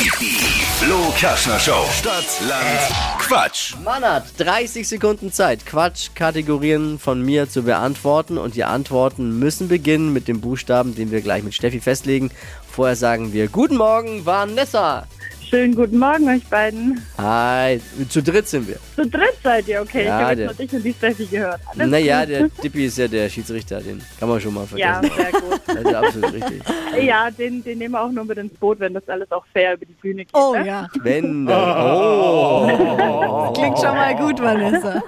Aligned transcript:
Die 0.00 0.06
Flo 0.06 1.12
Kaschner 1.20 1.58
Show. 1.58 1.84
Stadt, 1.92 2.24
Land, 2.48 3.18
Quatsch. 3.18 3.74
Man 3.84 4.02
hat 4.02 4.24
30 4.38 4.88
Sekunden 4.88 5.30
Zeit, 5.30 5.66
Quatschkategorien 5.66 6.98
von 6.98 7.20
mir 7.20 7.50
zu 7.50 7.64
beantworten. 7.64 8.38
Und 8.38 8.54
die 8.54 8.64
Antworten 8.64 9.38
müssen 9.38 9.68
beginnen 9.68 10.10
mit 10.14 10.26
dem 10.26 10.40
Buchstaben, 10.40 10.94
den 10.94 11.10
wir 11.10 11.20
gleich 11.20 11.42
mit 11.42 11.52
Steffi 11.52 11.82
festlegen. 11.82 12.30
Vorher 12.66 12.96
sagen 12.96 13.34
wir 13.34 13.48
Guten 13.48 13.76
Morgen, 13.76 14.24
Vanessa. 14.24 15.06
Schönen 15.50 15.74
guten 15.74 15.98
Morgen 15.98 16.28
euch 16.28 16.46
beiden. 16.46 17.04
Hi, 17.18 17.80
zu 18.08 18.22
dritt 18.22 18.46
sind 18.46 18.68
wir. 18.68 18.76
Zu 18.94 19.04
dritt 19.08 19.34
seid 19.42 19.66
ihr, 19.66 19.82
okay. 19.82 20.06
Ja, 20.06 20.20
ich 20.20 20.24
habe 20.26 20.40
jetzt 20.42 20.58
nur 20.58 20.66
dich 20.68 20.72
und 20.76 20.84
die 20.84 20.92
Steffi 20.92 21.26
gehört. 21.26 21.60
Alles 21.66 21.88
Naja, 21.90 22.20
gut. 22.20 22.28
der 22.30 22.48
Dippi 22.62 22.86
ist 22.86 22.98
ja 22.98 23.08
der 23.08 23.28
Schiedsrichter, 23.28 23.80
den 23.80 24.00
kann 24.20 24.28
man 24.28 24.40
schon 24.40 24.54
mal 24.54 24.64
Ja, 24.76 25.00
vergessen. 25.02 25.16
sehr 25.16 25.40
gut. 25.40 25.60
Das 25.66 25.76
ist 25.82 25.94
absolut 25.94 26.32
richtig. 26.34 26.62
Ja, 27.02 27.30
den, 27.32 27.64
den 27.64 27.78
nehmen 27.78 27.94
wir 27.94 28.00
auch 28.00 28.12
nur 28.12 28.24
mit 28.24 28.38
ins 28.38 28.52
Boot, 28.54 28.78
wenn 28.78 28.94
das 28.94 29.08
alles 29.08 29.30
auch 29.32 29.44
fair 29.52 29.74
über 29.74 29.86
die 29.86 29.92
Bühne 29.94 30.24
geht. 30.24 30.34
Oh 30.34 30.52
ne? 30.54 30.66
ja, 30.66 30.88
Wenn 31.02 31.46
dann, 31.46 31.86
oh. 31.96 33.52
klingt 33.52 33.78
schon 33.78 33.94
mal 33.96 34.14
gut, 34.16 34.40
Vanessa. 34.40 35.02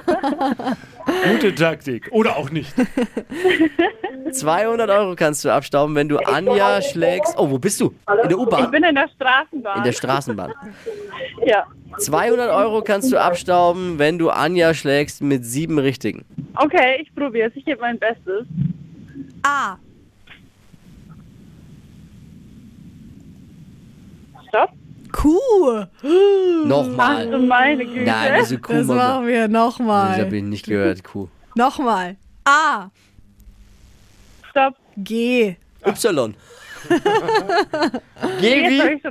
Gute 1.32 1.54
Taktik. 1.54 2.08
Oder 2.12 2.36
auch 2.36 2.50
nicht. 2.50 2.72
200 4.32 4.88
Euro 4.90 5.14
kannst 5.16 5.44
du 5.44 5.50
abstauben, 5.50 5.94
wenn 5.94 6.08
du 6.08 6.18
Anja 6.18 6.80
schlägst. 6.82 7.34
Oh, 7.38 7.50
wo 7.50 7.58
bist 7.58 7.80
du? 7.80 7.88
In 8.22 8.28
der 8.28 8.30
Ich 8.30 8.36
U-Bahn? 8.36 8.70
bin 8.70 8.82
in 8.84 8.94
der 8.94 9.08
Straßenbahn. 9.14 9.78
In 9.78 9.84
der 9.84 9.92
Straßenbahn. 9.92 10.52
ja. 11.46 11.66
200 11.98 12.50
Euro 12.50 12.80
kannst 12.82 13.12
du 13.12 13.18
abstauben, 13.20 13.98
wenn 13.98 14.18
du 14.18 14.30
Anja 14.30 14.72
schlägst 14.72 15.20
mit 15.22 15.44
sieben 15.44 15.78
Richtigen. 15.78 16.24
Okay, 16.54 17.02
ich 17.02 17.14
probiere 17.14 17.48
es. 17.50 17.56
Ich 17.56 17.64
gebe 17.64 17.80
mein 17.80 17.98
Bestes. 17.98 18.46
A. 19.42 19.76
Stopp. 24.48 24.70
Kuh. 25.12 25.38
Ach 26.02 26.66
Nochmal. 26.66 27.38
meine 27.38 27.84
Güte. 27.84 28.04
Nein, 28.04 28.40
diese 28.40 28.58
Kuh. 28.58 28.72
Das 28.72 28.86
machen 28.86 29.26
wir 29.26 29.42
habe 29.42 29.52
nochmal. 29.52 30.32
ich 30.34 30.42
nicht 30.42 30.66
gehört, 30.66 31.04
Kuh. 31.04 31.28
Nochmal. 31.54 32.16
A. 32.44 32.88
Stopp. 34.50 34.74
G. 34.96 35.56
Y. 35.84 36.34
Habe 36.88 38.40
wie? 38.70 39.02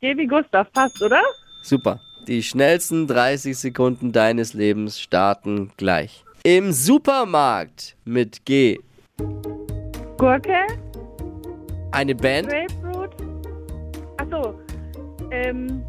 Geh 0.00 0.16
wie 0.16 0.26
Gustav. 0.26 0.70
Passt, 0.72 1.00
oder? 1.02 1.22
Super. 1.62 2.00
Die 2.26 2.42
schnellsten 2.42 3.06
30 3.06 3.56
Sekunden 3.56 4.12
deines 4.12 4.54
Lebens 4.54 5.00
starten 5.00 5.72
gleich. 5.76 6.24
Im 6.42 6.72
Supermarkt 6.72 7.96
mit 8.04 8.44
G. 8.44 8.78
Gurke. 10.18 10.66
Eine 11.92 12.14
Band 12.14 12.48
Grapefruit. 12.48 12.83
Ähm. 15.44 15.82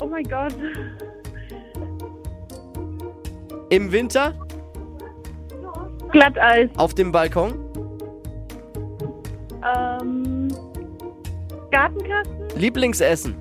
Oh 0.00 0.06
mein 0.06 0.24
Gott. 0.24 0.54
im 3.70 3.92
Winter 3.92 4.34
Glatteis. 6.10 6.68
auf 6.76 6.94
dem 6.94 7.12
Balkon, 7.12 7.52
Ähm. 9.76 10.48
Gartenkasten. 11.70 12.48
Lieblingsessen 12.56 13.36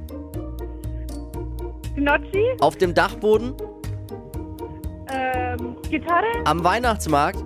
Gnocchi. 1.95 2.45
auf 2.59 2.75
dem 2.75 2.93
Dachboden, 2.93 3.53
Ähm. 5.11 5.75
Gitarre. 5.89 6.25
am 6.45 6.63
Weihnachtsmarkt. 6.63 7.43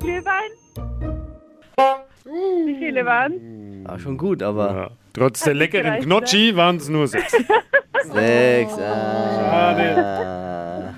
Glühwein. 0.00 0.50
Wie 2.66 2.74
viele 2.78 3.04
waren 3.06 3.55
War 3.84 3.98
schon 3.98 4.16
gut, 4.18 4.42
aber 4.42 4.74
Ja. 4.74 4.90
Trotz 5.12 5.42
der 5.44 5.54
leckeren 5.54 5.84
gereicht, 5.84 6.04
Gnocchi 6.06 6.56
waren 6.56 6.76
es 6.76 6.88
nur 6.88 7.06
sechs. 7.08 7.32
sechs. 8.12 8.78
Ah. 8.78 10.92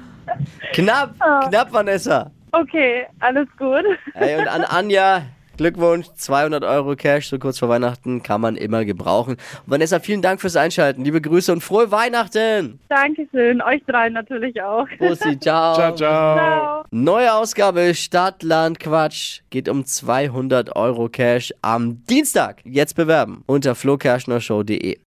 Knapp, 0.72 1.14
knapp, 1.48 1.72
Vanessa. 1.72 2.30
Okay, 2.52 3.06
alles 3.20 3.46
gut. 3.58 3.84
Hey, 4.14 4.38
und 4.40 4.48
an 4.48 4.64
Anja, 4.64 5.22
Glückwunsch, 5.56 6.06
200 6.16 6.64
Euro 6.64 6.96
Cash, 6.96 7.28
so 7.28 7.38
kurz 7.38 7.58
vor 7.58 7.68
Weihnachten, 7.68 8.22
kann 8.22 8.40
man 8.40 8.56
immer 8.56 8.84
gebrauchen. 8.84 9.32
Und 9.34 9.70
Vanessa, 9.72 10.00
vielen 10.00 10.22
Dank 10.22 10.40
fürs 10.40 10.56
Einschalten. 10.56 11.04
Liebe 11.04 11.20
Grüße 11.20 11.52
und 11.52 11.60
frohe 11.62 11.90
Weihnachten. 11.90 12.80
Dankeschön. 12.88 13.60
Euch 13.62 13.82
dreien 13.86 14.14
natürlich 14.14 14.60
auch. 14.62 14.86
Bussi, 14.98 15.38
ciao. 15.38 15.74
Ciao, 15.74 15.94
ciao. 15.94 16.36
Ciao. 16.36 16.77
Neue 16.90 17.34
Ausgabe 17.34 17.94
Stadt, 17.94 18.42
Land, 18.42 18.80
Quatsch. 18.80 19.42
Geht 19.50 19.68
um 19.68 19.84
200 19.84 20.74
Euro 20.74 21.10
Cash 21.10 21.52
am 21.60 22.02
Dienstag. 22.06 22.62
Jetzt 22.64 22.96
bewerben 22.96 23.42
unter 23.44 23.74
flokerschnershow.de. 23.74 24.96